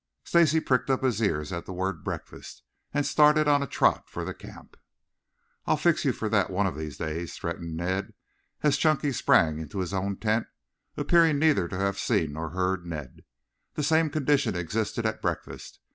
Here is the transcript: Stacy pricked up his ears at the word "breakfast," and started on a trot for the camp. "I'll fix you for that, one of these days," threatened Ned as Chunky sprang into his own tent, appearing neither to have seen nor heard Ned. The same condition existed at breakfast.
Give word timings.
Stacy 0.23 0.59
pricked 0.59 0.89
up 0.89 1.03
his 1.03 1.21
ears 1.21 1.53
at 1.53 1.67
the 1.67 1.73
word 1.73 2.03
"breakfast," 2.03 2.63
and 2.91 3.05
started 3.05 3.47
on 3.47 3.61
a 3.61 3.67
trot 3.67 4.09
for 4.09 4.25
the 4.25 4.33
camp. 4.33 4.75
"I'll 5.67 5.77
fix 5.77 6.05
you 6.05 6.11
for 6.11 6.27
that, 6.27 6.49
one 6.49 6.65
of 6.65 6.75
these 6.75 6.97
days," 6.97 7.35
threatened 7.37 7.77
Ned 7.77 8.15
as 8.63 8.77
Chunky 8.77 9.11
sprang 9.11 9.59
into 9.59 9.77
his 9.77 9.93
own 9.93 10.17
tent, 10.17 10.47
appearing 10.97 11.37
neither 11.37 11.67
to 11.67 11.77
have 11.77 11.99
seen 11.99 12.33
nor 12.33 12.49
heard 12.49 12.83
Ned. 12.83 13.21
The 13.75 13.83
same 13.83 14.09
condition 14.09 14.55
existed 14.55 15.05
at 15.05 15.21
breakfast. 15.21 15.79